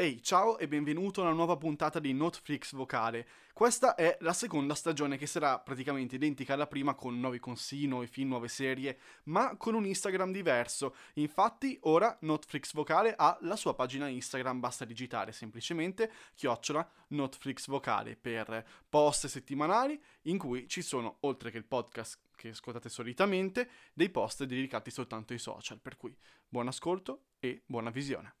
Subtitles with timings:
[0.00, 3.26] Ehi, ciao e benvenuto a una nuova puntata di Notflix Vocale.
[3.52, 8.06] Questa è la seconda stagione che sarà praticamente identica alla prima con nuovi consigli, nuovi
[8.06, 10.94] film, nuove serie, ma con un Instagram diverso.
[11.14, 18.14] Infatti ora Notflix Vocale ha la sua pagina Instagram, basta digitare semplicemente chiocciola Notflix Vocale
[18.14, 24.10] per post settimanali in cui ci sono, oltre che il podcast che ascoltate solitamente, dei
[24.10, 25.80] post dedicati soltanto ai social.
[25.80, 26.16] Per cui
[26.48, 28.34] buon ascolto e buona visione.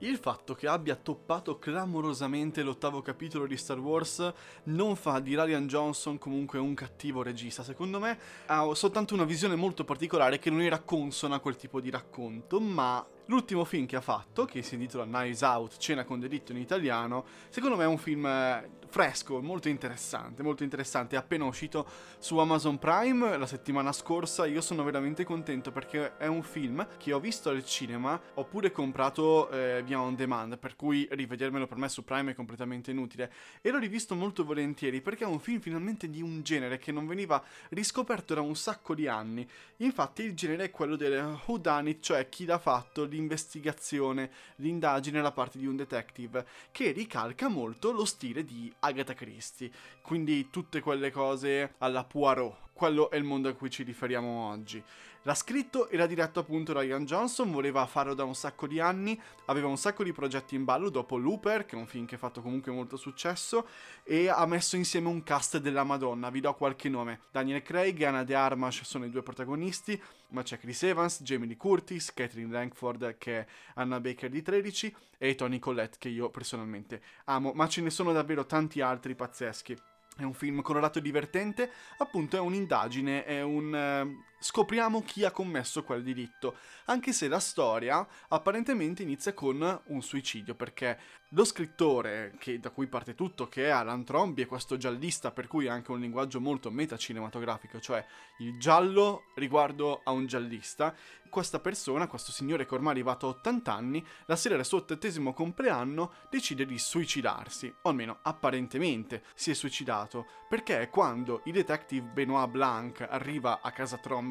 [0.00, 4.30] Il fatto che abbia toppato clamorosamente l'ottavo capitolo di Star Wars
[4.64, 9.54] non fa di Ryan Johnson comunque un cattivo regista, secondo me ha soltanto una visione
[9.54, 13.96] molto particolare che non era consona a quel tipo di racconto, ma L'ultimo film che
[13.96, 17.88] ha fatto, che si intitola Knives Out, Cena con delitto in italiano, secondo me è
[17.88, 21.86] un film eh, fresco, molto interessante, molto interessante, è appena uscito
[22.18, 27.12] su Amazon Prime la settimana scorsa, io sono veramente contento perché è un film che
[27.12, 31.76] ho visto al cinema, ho pure comprato eh, via on demand, per cui rivedermelo per
[31.76, 35.60] me su Prime è completamente inutile, e l'ho rivisto molto volentieri perché è un film
[35.60, 40.32] finalmente di un genere che non veniva riscoperto da un sacco di anni, infatti il
[40.32, 45.76] genere è quello del whodunit, cioè chi l'ha fatto, l'investigazione, l'indagine da parte di un
[45.76, 49.70] detective, che ricalca molto lo stile di Agatha Christie,
[50.00, 52.65] quindi tutte quelle cose alla Poirot.
[52.76, 54.84] Quello è il mondo a cui ci riferiamo oggi.
[55.22, 59.18] L'ha scritto e l'ha diretto appunto Ryan Johnson, voleva farlo da un sacco di anni,
[59.46, 62.18] aveva un sacco di progetti in ballo dopo Looper, che è un film che ha
[62.18, 63.66] fatto comunque molto successo,
[64.02, 67.20] e ha messo insieme un cast della Madonna, vi do qualche nome.
[67.32, 69.98] Daniel Craig e Anna De Armas sono i due protagonisti,
[70.32, 74.94] ma c'è Chris Evans, Jamie Lee Curtis, Catherine Langford che è Anna Baker di 13
[75.16, 79.94] e Tony Collette che io personalmente amo, ma ce ne sono davvero tanti altri pazzeschi.
[80.16, 84.24] È un film colorato e divertente, appunto è un'indagine, è un...
[84.38, 86.56] Scopriamo chi ha commesso quel delitto,
[86.86, 90.98] anche se la storia apparentemente inizia con un suicidio, perché
[91.30, 95.46] lo scrittore, che, da cui parte tutto, che è Alan Trombi, è questo giallista, per
[95.46, 98.04] cui ha anche un linguaggio molto metacinematografico, cioè
[98.38, 100.94] il giallo riguardo a un giallista,
[101.28, 104.78] questa persona, questo signore che ormai è arrivato a 80 anni, la sera del suo
[104.78, 112.06] ottantesimo compleanno decide di suicidarsi, o almeno apparentemente si è suicidato, perché quando il detective
[112.06, 114.25] Benoit Blanc arriva a casa Trombi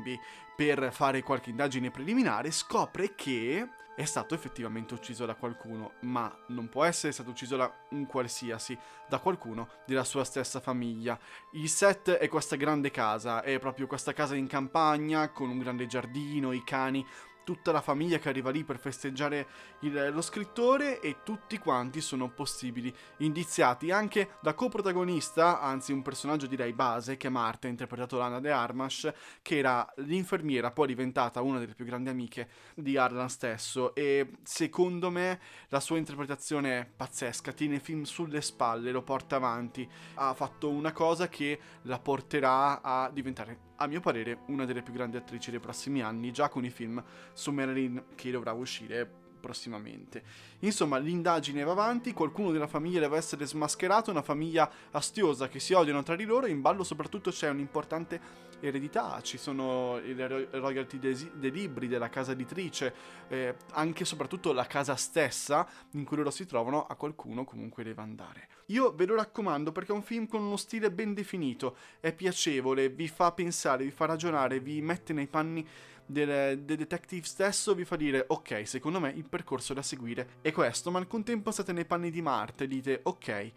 [0.55, 6.67] per fare qualche indagine preliminare, scopre che è stato effettivamente ucciso da qualcuno, ma non
[6.67, 11.17] può essere stato ucciso da un qualsiasi, da qualcuno della sua stessa famiglia.
[11.53, 15.87] Il set è questa grande casa, è proprio questa casa in campagna, con un grande
[15.87, 17.05] giardino, i cani,
[17.45, 19.47] tutta la famiglia che arriva lì per festeggiare
[19.81, 23.91] il, lo scrittore e tutti quanti sono possibili indiziati.
[23.91, 28.51] Anche da coprotagonista, anzi un personaggio direi base, che è Marta, interpretato da Anna De
[28.51, 29.09] Armas,
[29.41, 33.95] che era l'infermiera, poi diventata una delle più grandi amiche di Arlan stesso.
[33.95, 35.39] E secondo me
[35.69, 40.69] la sua interpretazione è pazzesca, tiene il film sulle spalle, lo porta avanti, ha fatto
[40.69, 45.51] una cosa che la porterà a diventare a mio parere, una delle più grandi attrici
[45.51, 47.03] dei prossimi anni, già con i film
[47.33, 50.23] su Marilyn che dovrà uscire prossimamente.
[50.61, 55.73] Insomma, l'indagine va avanti, qualcuno della famiglia deve essere smascherato, una famiglia astiosa che si
[55.73, 58.19] odiano tra di loro, in ballo soprattutto c'è un'importante
[58.59, 62.93] eredità, ci sono le royalty dei, libri della casa editrice,
[63.27, 67.83] eh, anche e soprattutto la casa stessa in cui loro si trovano, a qualcuno comunque
[67.83, 68.47] deve andare.
[68.69, 72.89] Io ve lo raccomando perché è un film con uno stile ben definito, è piacevole,
[72.89, 75.67] vi fa pensare, vi fa ragionare, vi mette nei panni
[76.05, 80.51] del, del, detective stesso vi fa dire ok, secondo me il percorso da seguire è
[80.51, 83.51] questo, ma al contempo state nei panni di Marte dite ok,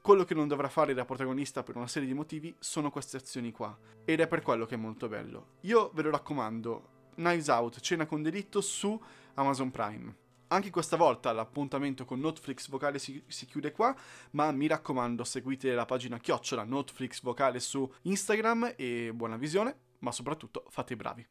[0.00, 3.50] quello che non dovrà fare la protagonista per una serie di motivi sono queste azioni
[3.52, 3.76] qua.
[4.04, 5.56] Ed è per quello che è molto bello.
[5.62, 8.98] Io ve lo raccomando, Knives Out, Cena con delitto su
[9.34, 10.16] Amazon Prime.
[10.48, 13.94] Anche questa volta l'appuntamento con Netflix Vocale si, si, chiude qua,
[14.30, 20.10] ma mi raccomando seguite la pagina chiocciola Netflix Vocale su Instagram e buona visione, ma
[20.10, 21.28] soprattutto fate i bravi.